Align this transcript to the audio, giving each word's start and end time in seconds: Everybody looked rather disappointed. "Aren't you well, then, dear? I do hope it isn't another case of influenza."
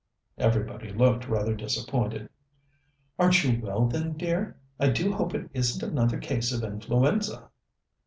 Everybody 0.39 0.91
looked 0.91 1.27
rather 1.29 1.53
disappointed. 1.53 2.27
"Aren't 3.19 3.43
you 3.43 3.61
well, 3.61 3.85
then, 3.85 4.13
dear? 4.13 4.57
I 4.79 4.89
do 4.89 5.13
hope 5.13 5.35
it 5.35 5.47
isn't 5.53 5.87
another 5.87 6.17
case 6.17 6.51
of 6.51 6.63
influenza." 6.63 7.51